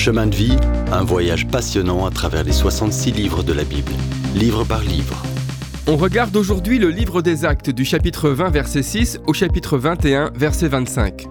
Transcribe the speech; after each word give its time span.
Chemin 0.00 0.28
de 0.28 0.34
vie, 0.34 0.56
un 0.92 1.04
voyage 1.04 1.46
passionnant 1.46 2.06
à 2.06 2.10
travers 2.10 2.42
les 2.42 2.52
66 2.52 3.12
livres 3.12 3.42
de 3.42 3.52
la 3.52 3.64
Bible, 3.64 3.92
livre 4.34 4.64
par 4.64 4.80
livre. 4.80 5.22
On 5.86 5.98
regarde 5.98 6.34
aujourd'hui 6.36 6.78
le 6.78 6.88
livre 6.88 7.20
des 7.20 7.44
actes 7.44 7.68
du 7.68 7.84
chapitre 7.84 8.30
20 8.30 8.48
verset 8.48 8.82
6 8.82 9.20
au 9.26 9.34
chapitre 9.34 9.76
21 9.76 10.30
verset 10.34 10.68
25. 10.68 11.26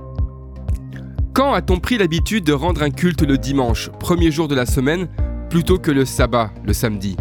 Quand 1.34 1.54
a-t-on 1.54 1.79
pris 1.79 1.97
l'habitude 1.97 2.44
de 2.44 2.54
rendre 2.54 2.84
un 2.84 2.92
culte 2.92 3.24
le 3.24 3.40
dimanche, 3.40 3.90
premier 4.00 4.30
jour 4.30 4.48
de 4.48 4.54
la 4.54 4.68
semaine, 4.68 5.08
plutôt 5.50 5.80
que 5.80 5.90
le 5.90 6.06
sabbat, 6.06 6.52
le 6.64 6.74
samedi? 6.74 7.18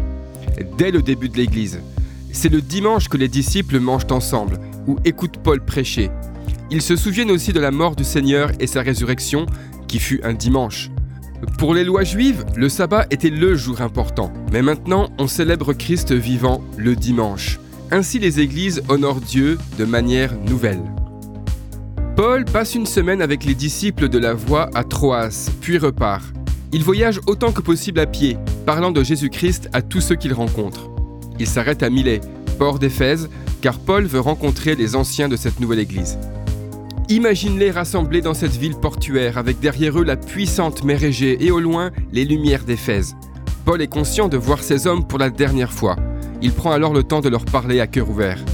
Dès 0.77 0.91
le 0.91 1.01
début 1.01 1.30
de 1.30 1.39
l'Église. 1.39 1.80
C'est 2.30 2.53
le 2.53 2.61
dimanche 2.61 3.09
que 3.09 3.17
les 3.17 3.29
disciples 3.29 3.80
mangent 3.80 4.11
ensemble, 4.11 4.61
ou 4.87 4.96
écoutent 5.07 5.39
Paul 5.43 5.65
prêcher. 5.65 6.11
Ils 6.71 6.83
se 6.83 6.95
souviennent 6.95 7.30
aussi 7.30 7.55
de 7.55 7.61
la 7.61 7.71
mort 7.71 7.96
du 7.96 8.05
Seigneur 8.05 8.51
et 8.61 8.67
sa 8.67 8.83
résurrection, 8.83 9.46
qui 9.87 9.99
fut 9.99 10.21
un 10.23 10.35
dimanche. 10.35 10.91
Pour 11.59 11.75
les 11.75 11.84
lois 11.84 12.05
juives, 12.05 12.45
le 12.56 12.69
sabbat 12.69 13.06
était 13.10 13.30
le 13.30 13.55
jour 13.55 13.80
important, 13.80 14.33
mais 14.52 14.62
maintenant 14.62 15.10
on 15.19 15.28
célèbre 15.28 15.73
Christ 15.73 16.12
vivant 16.12 16.62
le 16.77 16.97
dimanche. 16.97 17.61
Ainsi 17.91 18.19
les 18.19 18.41
églises 18.41 18.83
honorent 18.88 19.20
Dieu 19.20 19.59
de 19.78 19.84
manière 19.84 20.34
nouvelle. 20.37 20.83
Paul 22.16 22.45
passe 22.45 22.74
une 22.74 22.87
semaine 22.87 23.23
avec 23.23 23.45
les 23.45 23.55
disciples 23.55 24.09
de 24.09 24.19
la 24.19 24.34
voie 24.34 24.69
à 24.74 24.83
Troas, 24.83 25.51
puis 25.61 25.78
repart. 25.78 26.24
Il 26.73 26.83
voyage 26.83 27.20
autant 27.27 27.52
que 27.52 27.62
possible 27.62 28.00
à 28.00 28.06
pied, 28.06 28.36
parlant 28.66 28.91
de 28.91 29.05
Jésus-Christ 29.05 29.70
à 29.73 29.80
tous 29.80 30.00
ceux 30.00 30.16
qu'il 30.16 30.33
rencontre. 30.33 30.91
Il 31.39 31.47
s'arrête 31.47 31.83
à 31.83 31.91
Milet, 31.91 32.20
port 32.59 32.80
d'Éphèse, 32.80 33.30
car 33.62 33.78
Paul 33.78 34.05
veut 34.05 34.20
rencontrer 34.20 34.75
les 34.75 34.97
anciens 34.97 35.28
de 35.28 35.36
cette 35.36 35.61
nouvelle 35.61 35.78
église. 35.78 36.19
Imagine-les 37.11 37.71
rassemblés 37.71 38.21
dans 38.21 38.35
cette 38.35 38.55
ville 38.55 38.77
portuaire 38.77 39.39
avec 39.39 39.61
derrière 39.61 39.98
eux 39.98 40.05
la 40.05 40.17
puissante 40.17 40.85
mer 40.85 41.03
Égée 41.03 41.43
et 41.43 41.51
au 41.51 41.59
loin 41.59 41.91
les 42.12 42.27
lumières 42.27 42.65
d'Éphèse. 42.65 43.17
Paul 43.65 43.81
est 43.81 43.87
conscient 43.87 44.28
de 44.28 44.37
voir 44.37 44.62
ces 44.62 44.87
hommes 44.87 45.06
pour 45.06 45.19
la 45.19 45.31
dernière 45.31 45.73
fois. 45.73 45.97
Il 46.42 46.53
prend 46.53 46.70
alors 46.70 46.92
le 46.92 47.03
temps 47.03 47.23
de 47.23 47.31
leur 47.31 47.47
parler 47.47 47.81
à 47.81 47.87
cœur 47.87 48.11
ouvert. 48.11 48.45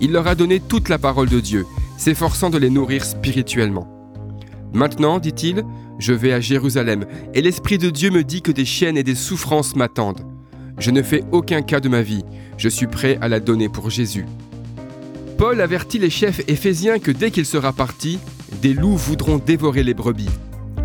Il 0.00 0.12
leur 0.12 0.26
a 0.26 0.34
donné 0.34 0.60
toute 0.60 0.90
la 0.90 0.98
parole 0.98 1.30
de 1.30 1.40
Dieu, 1.40 1.64
s'efforçant 1.96 2.50
de 2.50 2.58
les 2.58 2.68
nourrir 2.68 3.06
spirituellement. 3.06 3.88
Maintenant, 4.74 5.18
dit-il, 5.18 5.64
je 5.98 6.12
vais 6.12 6.34
à 6.34 6.40
Jérusalem, 6.40 7.06
et 7.32 7.40
l'Esprit 7.40 7.78
de 7.78 7.88
Dieu 7.88 8.10
me 8.10 8.22
dit 8.22 8.42
que 8.42 8.52
des 8.52 8.66
chaînes 8.66 8.98
et 8.98 9.02
des 9.02 9.14
souffrances 9.14 9.74
m'attendent. 9.74 10.26
Je 10.78 10.90
ne 10.90 11.02
fais 11.02 11.24
aucun 11.32 11.62
cas 11.62 11.80
de 11.80 11.88
ma 11.88 12.02
vie, 12.02 12.22
je 12.58 12.68
suis 12.68 12.86
prêt 12.86 13.16
à 13.22 13.28
la 13.28 13.40
donner 13.40 13.70
pour 13.70 13.88
Jésus. 13.88 14.26
Paul 15.38 15.60
avertit 15.60 16.00
les 16.00 16.10
chefs 16.10 16.40
éphésiens 16.48 16.98
que 16.98 17.12
dès 17.12 17.30
qu'il 17.30 17.46
sera 17.46 17.72
parti, 17.72 18.18
des 18.60 18.74
loups 18.74 18.96
voudront 18.96 19.38
dévorer 19.38 19.84
les 19.84 19.94
brebis. 19.94 20.28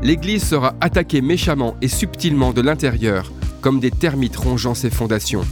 L'Église 0.03 0.43
sera 0.43 0.75
attaquée 0.79 1.21
méchamment 1.21 1.75
et 1.81 1.87
subtilement 1.87 2.53
de 2.53 2.61
l'intérieur, 2.61 3.31
comme 3.61 3.79
des 3.79 3.89
termites 3.89 4.35
rongeant 4.35 4.75
ses 4.75 4.91
fondations. 4.91 5.43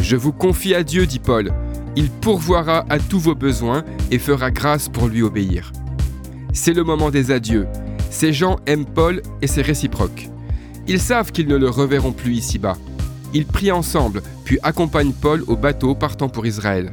Je 0.00 0.16
vous 0.16 0.32
confie 0.32 0.74
à 0.74 0.82
Dieu, 0.82 1.06
dit 1.06 1.20
Paul, 1.20 1.52
il 1.94 2.10
pourvoira 2.10 2.84
à 2.88 2.98
tous 2.98 3.20
vos 3.20 3.36
besoins 3.36 3.84
et 4.10 4.18
fera 4.18 4.50
grâce 4.50 4.88
pour 4.88 5.06
lui 5.06 5.22
obéir. 5.22 5.70
C'est 6.52 6.72
le 6.72 6.82
moment 6.82 7.10
des 7.10 7.30
adieux. 7.30 7.68
Ces 8.10 8.32
gens 8.32 8.56
aiment 8.66 8.86
Paul 8.86 9.22
et 9.40 9.46
c'est 9.46 9.62
réciproque. 9.62 10.28
Ils 10.88 11.00
savent 11.00 11.30
qu'ils 11.30 11.46
ne 11.46 11.56
le 11.56 11.70
reverront 11.70 12.12
plus 12.12 12.34
ici-bas. 12.34 12.76
Ils 13.34 13.46
prient 13.46 13.70
ensemble, 13.70 14.20
puis 14.44 14.58
accompagnent 14.64 15.12
Paul 15.12 15.44
au 15.46 15.54
bateau 15.54 15.94
partant 15.94 16.28
pour 16.28 16.44
Israël. 16.44 16.92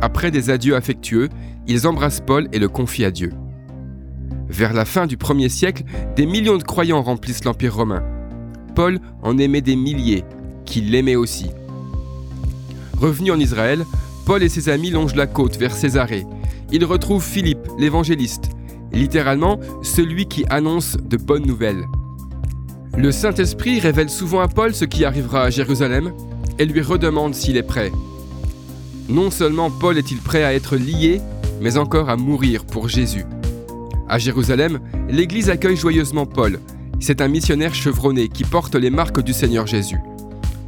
Après 0.00 0.30
des 0.30 0.50
adieux 0.50 0.76
affectueux, 0.76 1.28
ils 1.66 1.86
embrassent 1.86 2.22
Paul 2.24 2.48
et 2.52 2.58
le 2.58 2.68
confient 2.68 3.04
à 3.04 3.10
Dieu. 3.10 3.32
Vers 4.48 4.72
la 4.72 4.84
fin 4.84 5.06
du 5.06 5.16
1er 5.16 5.48
siècle, 5.48 5.84
des 6.16 6.26
millions 6.26 6.58
de 6.58 6.62
croyants 6.62 7.02
remplissent 7.02 7.44
l'Empire 7.44 7.74
romain. 7.74 8.02
Paul 8.74 8.98
en 9.22 9.38
aimait 9.38 9.60
des 9.60 9.76
milliers, 9.76 10.24
qui 10.64 10.80
l'aimaient 10.80 11.16
aussi. 11.16 11.50
Revenu 12.98 13.32
en 13.32 13.40
Israël, 13.40 13.84
Paul 14.26 14.42
et 14.42 14.48
ses 14.48 14.68
amis 14.68 14.90
longent 14.90 15.16
la 15.16 15.26
côte 15.26 15.56
vers 15.58 15.74
Césarée. 15.74 16.26
Ils 16.72 16.84
retrouvent 16.84 17.24
Philippe, 17.24 17.68
l'évangéliste, 17.78 18.50
littéralement 18.92 19.58
celui 19.82 20.26
qui 20.26 20.44
annonce 20.50 20.96
de 20.96 21.16
bonnes 21.16 21.46
nouvelles. 21.46 21.84
Le 22.96 23.10
Saint-Esprit 23.10 23.80
révèle 23.80 24.08
souvent 24.08 24.40
à 24.40 24.48
Paul 24.48 24.74
ce 24.74 24.84
qui 24.84 25.04
arrivera 25.04 25.42
à 25.42 25.50
Jérusalem 25.50 26.12
et 26.58 26.64
lui 26.64 26.80
redemande 26.80 27.34
s'il 27.34 27.56
est 27.56 27.64
prêt. 27.64 27.90
Non 29.08 29.30
seulement 29.30 29.70
Paul 29.70 29.98
est-il 29.98 30.18
prêt 30.18 30.44
à 30.44 30.54
être 30.54 30.76
lié, 30.76 31.20
mais 31.60 31.76
encore 31.76 32.08
à 32.08 32.16
mourir 32.16 32.64
pour 32.64 32.88
Jésus. 32.88 33.24
À 34.08 34.18
Jérusalem, 34.18 34.80
l'Église 35.10 35.50
accueille 35.50 35.76
joyeusement 35.76 36.24
Paul. 36.24 36.58
C'est 37.00 37.20
un 37.20 37.28
missionnaire 37.28 37.74
chevronné 37.74 38.28
qui 38.28 38.44
porte 38.44 38.74
les 38.74 38.90
marques 38.90 39.22
du 39.22 39.34
Seigneur 39.34 39.66
Jésus. 39.66 39.98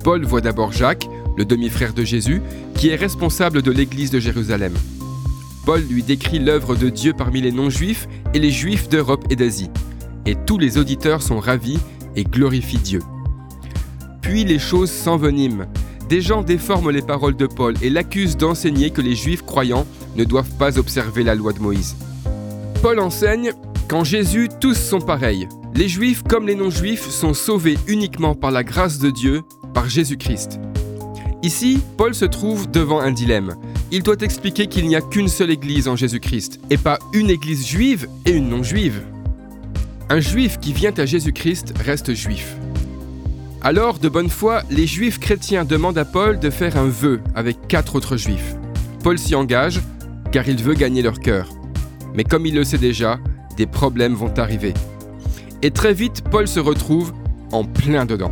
Paul 0.04 0.24
voit 0.24 0.42
d'abord 0.42 0.72
Jacques, 0.72 1.08
le 1.38 1.46
demi-frère 1.46 1.94
de 1.94 2.04
Jésus, 2.04 2.42
qui 2.74 2.88
est 2.88 2.96
responsable 2.96 3.62
de 3.62 3.70
l'Église 3.70 4.10
de 4.10 4.20
Jérusalem. 4.20 4.74
Paul 5.64 5.80
lui 5.80 6.02
décrit 6.02 6.38
l'œuvre 6.38 6.76
de 6.76 6.90
Dieu 6.90 7.14
parmi 7.16 7.40
les 7.40 7.52
non-juifs 7.52 8.06
et 8.34 8.38
les 8.38 8.50
juifs 8.50 8.88
d'Europe 8.88 9.24
et 9.30 9.36
d'Asie. 9.36 9.70
Et 10.26 10.34
tous 10.34 10.58
les 10.58 10.76
auditeurs 10.76 11.22
sont 11.22 11.40
ravis 11.40 11.78
et 12.16 12.24
glorifient 12.24 12.78
Dieu. 12.78 13.00
Puis 14.20 14.44
les 14.44 14.58
choses 14.58 14.90
s'enveniment 14.90 15.66
des 16.08 16.20
gens 16.20 16.42
déforment 16.42 16.90
les 16.90 17.02
paroles 17.02 17.36
de 17.36 17.46
Paul 17.46 17.74
et 17.82 17.90
l'accusent 17.90 18.36
d'enseigner 18.36 18.90
que 18.90 19.00
les 19.00 19.14
juifs 19.14 19.42
croyants 19.42 19.86
ne 20.16 20.24
doivent 20.24 20.56
pas 20.58 20.78
observer 20.78 21.24
la 21.24 21.34
loi 21.34 21.52
de 21.52 21.60
Moïse. 21.60 21.96
Paul 22.82 23.00
enseigne 23.00 23.52
Qu'en 23.88 24.02
Jésus, 24.02 24.48
tous 24.60 24.74
sont 24.74 25.00
pareils. 25.00 25.46
Les 25.76 25.88
juifs 25.88 26.24
comme 26.24 26.48
les 26.48 26.56
non-juifs 26.56 27.08
sont 27.08 27.34
sauvés 27.34 27.78
uniquement 27.86 28.34
par 28.34 28.50
la 28.50 28.64
grâce 28.64 28.98
de 28.98 29.10
Dieu, 29.10 29.42
par 29.74 29.88
Jésus-Christ. 29.88 30.58
Ici, 31.44 31.80
Paul 31.96 32.12
se 32.12 32.24
trouve 32.24 32.68
devant 32.68 32.98
un 32.98 33.12
dilemme. 33.12 33.54
Il 33.92 34.02
doit 34.02 34.16
expliquer 34.22 34.66
qu'il 34.66 34.88
n'y 34.88 34.96
a 34.96 35.00
qu'une 35.00 35.28
seule 35.28 35.52
église 35.52 35.86
en 35.86 35.94
Jésus-Christ, 35.94 36.58
et 36.70 36.78
pas 36.78 36.98
une 37.12 37.30
église 37.30 37.64
juive 37.64 38.08
et 38.24 38.32
une 38.32 38.48
non-juive. 38.48 39.02
Un 40.08 40.18
juif 40.18 40.58
qui 40.58 40.72
vient 40.72 40.94
à 40.96 41.06
Jésus-Christ 41.06 41.74
reste 41.78 42.12
juif. 42.12 42.56
Alors, 43.66 43.98
de 43.98 44.08
bonne 44.08 44.30
foi, 44.30 44.62
les 44.70 44.86
juifs 44.86 45.18
chrétiens 45.18 45.64
demandent 45.64 45.98
à 45.98 46.04
Paul 46.04 46.38
de 46.38 46.50
faire 46.50 46.76
un 46.76 46.86
vœu 46.86 47.20
avec 47.34 47.66
quatre 47.66 47.96
autres 47.96 48.16
juifs. 48.16 48.54
Paul 49.02 49.18
s'y 49.18 49.34
engage 49.34 49.80
car 50.30 50.48
il 50.48 50.62
veut 50.62 50.74
gagner 50.74 51.02
leur 51.02 51.18
cœur. 51.18 51.48
Mais 52.14 52.22
comme 52.22 52.46
il 52.46 52.54
le 52.54 52.62
sait 52.62 52.78
déjà, 52.78 53.18
des 53.56 53.66
problèmes 53.66 54.14
vont 54.14 54.32
arriver. 54.38 54.72
Et 55.62 55.72
très 55.72 55.94
vite, 55.94 56.22
Paul 56.30 56.46
se 56.46 56.60
retrouve 56.60 57.12
en 57.50 57.64
plein 57.64 58.06
dedans. 58.06 58.30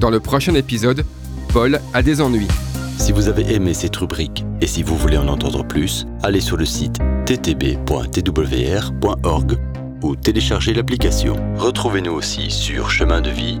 Dans 0.00 0.08
le 0.08 0.20
prochain 0.20 0.54
épisode, 0.54 1.04
Paul 1.52 1.78
a 1.92 2.02
des 2.02 2.22
ennuis. 2.22 2.48
Si 2.96 3.12
vous 3.12 3.28
avez 3.28 3.52
aimé 3.52 3.74
cette 3.74 3.96
rubrique 3.96 4.46
et 4.62 4.66
si 4.66 4.82
vous 4.82 4.96
voulez 4.96 5.18
en 5.18 5.28
entendre 5.28 5.66
plus, 5.66 6.06
allez 6.22 6.40
sur 6.40 6.56
le 6.56 6.64
site 6.64 6.96
ttb.twr.org 7.26 7.88
ou 10.02 10.16
téléchargez 10.16 10.72
l'application. 10.72 11.36
Retrouvez-nous 11.58 12.12
aussi 12.12 12.50
sur 12.50 12.90
chemin 12.90 13.20
de 13.20 13.28
vie 13.28 13.60